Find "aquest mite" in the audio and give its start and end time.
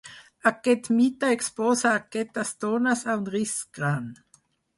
0.51-1.29